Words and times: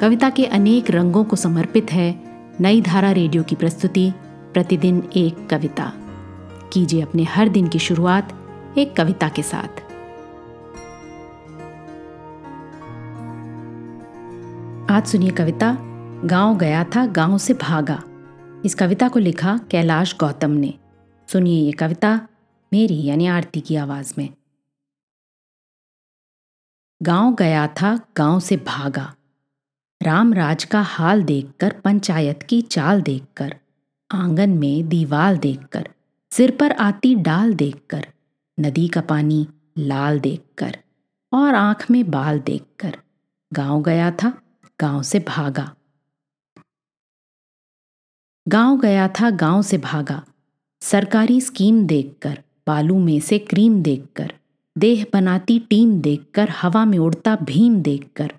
कविता 0.00 0.30
के 0.30 0.46
अनेक 0.46 0.90
रंगों 0.90 1.24
को 1.24 1.36
समर्पित 1.36 1.92
है 1.92 2.22
नई 2.60 2.80
धारा 2.80 3.12
रेडियो 3.12 3.42
की 3.42 3.54
प्रस्तुति, 3.54 4.12
प्रतिदिन 4.52 5.10
एक 5.16 5.48
कविता। 5.50 5.92
कीजिए 6.72 7.02
अपने 7.02 7.24
हर 7.24 7.48
दिन 7.48 7.68
की 7.68 7.78
शुरुआत 7.78 8.32
एक 8.78 8.96
कविता 8.96 9.28
के 9.28 9.42
साथ। 9.42 9.68
आज 14.90 15.06
सुनिए 15.06 15.30
कविता, 15.30 15.76
गाँव 16.24 16.56
गया 16.56 16.84
था, 16.84 17.06
गाँव 17.06 17.38
से 17.38 17.54
भागा। 17.54 18.02
इस 18.64 18.74
कविता 18.74 19.08
को 19.08 19.18
लिखा 19.18 19.60
कैलाश 19.70 20.16
गौतम 20.20 20.50
ने। 20.50 20.74
सुनिए 21.28 21.66
ये 21.66 21.72
कविता 21.72 22.28
मेरी 22.72 23.04
यानी 23.04 23.26
आरती 23.26 23.60
की 23.60 23.76
आवाज़ 23.76 24.14
में। 24.18 24.28
गाँव 27.02 27.34
गया 27.34 27.66
था, 27.66 28.00
गाँव 28.16 28.40
से 28.40 28.56
भागा। 28.56 29.15
रामराज 30.06 30.64
का 30.64 30.80
हाल 30.80 31.22
देखकर, 31.22 31.74
पंचायत 31.84 32.42
की 32.42 32.62
चाल 32.62 33.02
देखकर, 33.02 33.56
आँगन 34.10 34.50
में 34.50 34.88
दीवाल 34.88 35.36
देखकर, 35.36 35.88
सिर 36.30 36.50
पर 36.50 36.72
आती 36.72 37.14
डाल 37.14 37.54
देखकर, 37.54 38.06
नदी 38.60 38.88
का 38.88 39.00
पानी 39.00 39.46
लाल 39.78 40.20
देखकर 40.20 40.78
और 41.32 41.54
आँख 41.54 41.90
में 41.90 42.10
बाल 42.10 42.38
देखकर, 42.38 42.98
गाँव 43.52 43.82
गया 43.82 44.10
था, 44.10 44.42
गाँव 44.80 45.02
से 45.02 45.18
भागा। 45.18 45.74
गाँव 48.48 48.80
गया 48.80 49.08
था, 49.08 49.30
गाँव 49.30 49.62
से 49.62 49.78
भागा। 49.78 50.24
सरकारी 50.80 51.40
स्कीम 51.40 51.86
देखकर, 51.86 52.42
बालू 52.66 52.98
में 52.98 53.20
से 53.20 53.38
क्रीम 53.38 53.82
देखकर, 53.82 54.34
देह 54.78 55.06
बनाती 55.12 55.58
टीम 55.58 56.00
देखकर, 56.00 56.50
हवा 56.50 56.84
में 56.84 56.98
उड़ता 56.98 57.36
भीम 57.36 57.82
देखकर 57.82 58.32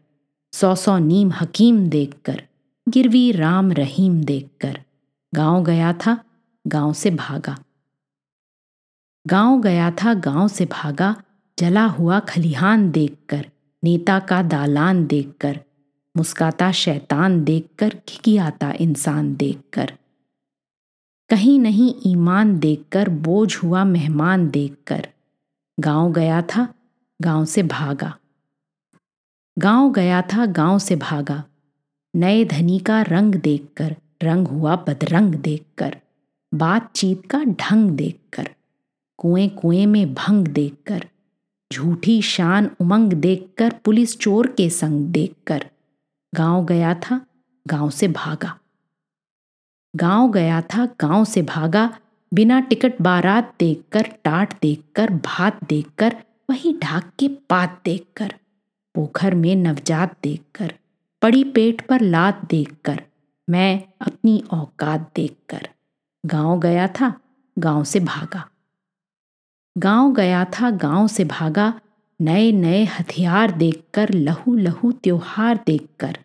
सौ 0.53 0.75
सौ 0.75 0.97
नीम 0.97 1.31
हकीम 1.31 1.89
देखकर, 1.89 2.43
गिरवी 2.89 3.31
राम 3.31 3.71
रहीम 3.71 4.23
देखकर, 4.23 4.79
गाँव 5.35 5.63
गया 5.63 5.93
था, 5.93 6.23
गाँव 6.67 6.93
से 6.93 7.11
भागा। 7.11 7.57
गाँव 9.27 9.61
गया 9.61 9.91
था, 9.91 10.13
गाँव 10.13 10.47
से 10.47 10.65
भागा, 10.65 11.15
जला 11.59 11.85
हुआ 11.85 12.19
खलिहान 12.19 12.91
देखकर, 12.91 13.45
नेता 13.83 14.19
का 14.19 14.41
दालान 14.41 15.05
देखकर, 15.07 15.59
मुस्काता 16.17 16.71
शैतान 16.71 17.43
देखकर 17.43 18.01
खिकियाता 18.07 18.71
इंसान 18.71 19.35
देखकर। 19.35 19.93
कहीं 21.29 21.59
नहीं 21.59 21.93
ईमान 22.05 22.59
देखकर, 22.59 23.09
बोझ 23.09 23.55
हुआ 23.55 23.83
मेहमान 23.83 24.49
देखकर, 24.49 25.07
गाँव 25.79 26.11
गया 26.13 26.41
था, 26.41 26.73
गाँव 27.21 27.45
से 27.45 27.63
भागा। 27.63 28.17
गाँव 29.59 29.91
गया 29.91 30.21
था, 30.21 30.45
गाँव 30.45 30.79
से 30.79 30.95
भागा। 30.95 31.43
नए 32.15 32.45
धनी 32.45 32.79
का 32.79 33.01
रंग 33.01 33.35
देखकर, 33.35 33.95
रंग 34.23 34.47
हुआ 34.47 34.75
बदरंग 34.75 35.35
देखकर। 35.35 35.97
बातचीत 36.53 37.25
का 37.31 37.43
ढंग 37.43 37.91
देखकर 37.91 38.49
कुएँ 39.17 39.49
कुएँ 39.49 39.85
में 39.85 40.13
भंग 40.13 40.47
देखकर। 40.47 41.05
झूठी 41.73 42.21
शान 42.21 42.71
उमंग 42.81 43.13
देखकर, 43.13 43.73
पुलिस 43.85 44.19
चोर 44.19 44.47
के 44.47 44.69
संग 44.69 45.07
देखकर। 45.07 45.65
गाँव 46.35 46.65
गया 46.65 46.93
था, 46.93 47.25
गाँव 47.67 47.89
से 47.89 48.07
भागा। 48.07 48.59
गाँव 49.95 50.31
गया 50.31 50.61
था, 50.61 50.85
गाँव 50.85 51.25
से 51.25 51.41
भागा। 51.41 51.99
बिना 52.33 52.59
टिकट 52.59 52.93
बारात 53.01 53.55
देखकर, 53.59 54.01
टाट 54.01 54.61
देखकर, 54.61 55.09
भात 55.09 55.63
देखकर, 55.63 56.15
वही 56.49 56.79
ढाक 56.83 57.11
के 57.19 57.27
पात 57.27 57.81
देखकर। 57.85 58.33
पोखर 58.97 59.35
में 59.35 59.55
नवजात 59.55 60.17
देखकर, 60.23 60.73
पड़ी 61.21 61.43
पेट 61.43 61.87
पर 61.87 62.01
लात 62.01 62.41
देखकर, 62.45 63.01
मैं 63.49 63.83
अपनी 64.01 64.43
औकात 64.51 65.11
देखकर। 65.15 65.69
गाँव 66.25 66.59
गया 66.59 66.87
था, 66.87 67.21
गाँव 67.59 67.83
से 67.83 67.99
भागा। 67.99 68.49
गाँव 69.77 70.13
गया 70.13 70.45
था, 70.45 70.69
गाँव 70.69 71.07
से 71.07 71.23
भागा 71.25 71.81
नए 72.21 72.51
नए 72.51 72.83
हथियार 72.85 73.51
देखकर 73.51 74.09
लहू 74.13 74.55
लहू 74.55 74.91
त्योहार 74.91 75.59
देखकर। 75.67 76.17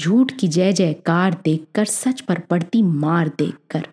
झूठ 0.00 0.32
की 0.32 0.48
जय 0.48 0.72
जयकार 0.72 1.40
देखकर, 1.44 1.84
सच 1.84 2.20
पर 2.20 2.38
पड़ती 2.38 2.82
मार 2.82 3.28
देखकर। 3.28 3.86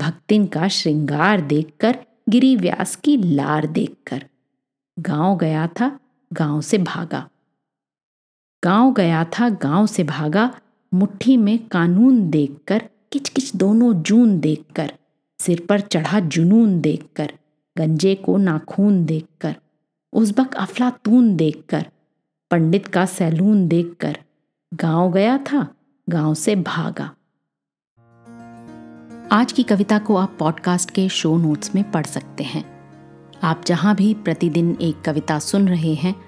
भक्तिन 0.00 0.46
का 0.46 0.68
श्रृंगार 0.68 1.40
देखकर, 1.40 1.98
गिरी 2.28 2.56
व्यास 2.56 2.96
की 2.96 3.16
लार 3.16 3.66
देखकर। 3.66 4.24
गाँव 4.98 5.36
गया 5.36 5.66
था, 5.66 6.00
गाँव 6.32 6.60
से 6.60 6.78
भागा। 6.78 7.28
गाँव 8.64 8.92
गया 8.92 9.24
था, 9.24 9.48
गाँव 9.48 9.86
से 9.86 10.04
भागा, 10.04 10.54
मुट्ठी 10.94 11.36
में 11.36 11.68
कानून 11.68 12.30
देखकर, 12.30 12.88
किचकिच 13.12 13.56
दोनों 13.56 14.02
जून 14.02 14.40
देखकर, 14.40 14.92
सिर 15.38 15.66
पर 15.68 15.80
चढ़ा 15.80 16.20
जुनून 16.20 16.80
देखकर, 16.80 17.32
गंजे 17.78 18.14
को 18.14 18.36
नाखून 18.36 19.04
देखकर 19.04 19.56
उजबक 20.12 20.54
अफलातून 20.54 21.36
देखकर, 21.36 21.86
पंडित 22.50 22.86
का 22.86 23.06
सैलून 23.06 23.68
देखकर, 23.68 24.18
गाँव 24.74 25.12
गया 25.12 25.38
था, 25.38 25.74
गाँव 26.08 26.34
से 26.34 26.56
भागा। 26.56 27.10
आज 29.32 29.52
की 29.52 29.62
कविता 29.62 29.98
को 29.98 30.16
आप 30.16 30.36
पॉडकास्ट 30.38 30.90
के 30.90 31.08
शो 31.08 31.36
नोट्स 31.36 31.74
में 31.74 31.90
पढ़ 31.90 32.06
सकते 32.06 32.44
हैं। 32.44 32.64
आप 33.42 33.62
जहाँ 33.66 33.94
भी 33.94 34.14
प्रतिदिन 34.14 34.78
एक 34.80 35.00
कविता 35.00 35.38
सुन 35.38 35.68
रहे 35.68 35.94
हैं 35.94 36.27